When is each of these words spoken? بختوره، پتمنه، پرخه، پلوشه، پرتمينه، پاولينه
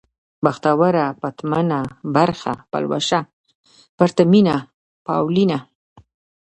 بختوره، 0.43 1.05
پتمنه، 1.21 1.79
پرخه، 2.13 2.53
پلوشه، 2.71 3.19
پرتمينه، 3.97 4.55
پاولينه 5.05 5.59